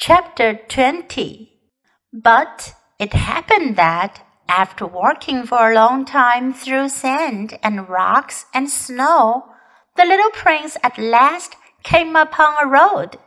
[0.00, 1.58] Chapter 20
[2.12, 8.70] But it happened that, after walking for a long time through sand and rocks and
[8.70, 9.46] snow,
[9.96, 13.18] the little prince at last came upon a road,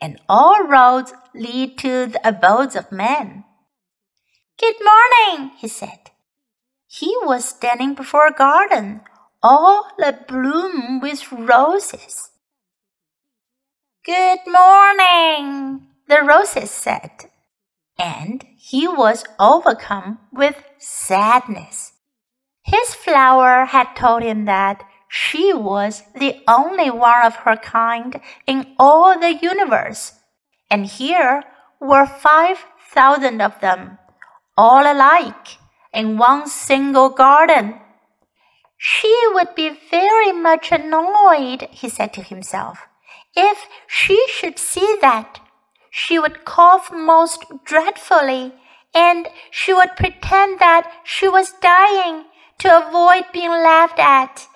[0.00, 3.42] and all roads lead to the abodes of men.
[4.60, 6.12] Good morning, he said.
[6.86, 9.00] He was standing before a garden,
[9.42, 12.30] all abloom with roses.
[14.04, 17.10] Good morning, the roses said,
[17.98, 21.92] and he was overcome with sadness.
[22.62, 28.74] His flower had told him that she was the only one of her kind in
[28.78, 30.12] all the universe,
[30.70, 31.44] and here
[31.80, 33.98] were five thousand of them,
[34.56, 35.58] all alike,
[35.92, 37.80] in one single garden.
[38.76, 42.80] She would be very much annoyed, he said to himself,
[43.34, 45.40] if she should see that.
[46.02, 48.52] She would cough most dreadfully,
[48.94, 52.24] and she would pretend that she was dying
[52.58, 54.46] to avoid being laughed at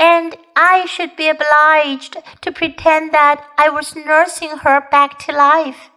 [0.00, 5.90] and I should be obliged to pretend that I was nursing her back to life.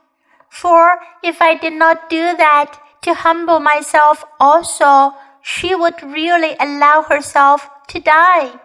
[0.49, 7.03] For if I did not do that to humble myself also, she would really allow
[7.03, 8.59] herself to die.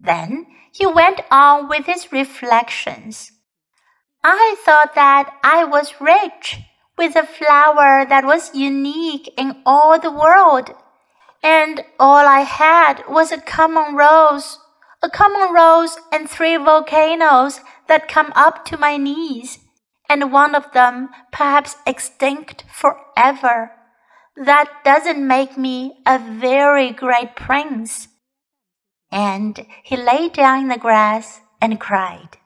[0.00, 3.30] Then he went on with his reflections.
[4.24, 6.58] I thought that I was rich
[6.96, 10.74] with a flower that was unique in all the world
[11.42, 14.58] and all I had was a common rose,
[15.02, 19.58] a common rose and three volcanoes that come up to my knees,
[20.08, 23.72] and one of them perhaps extinct forever.
[24.36, 28.08] That doesn't make me a very great prince.
[29.10, 32.38] And he lay down in the grass and cried.